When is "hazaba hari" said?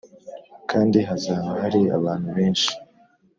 1.09-1.81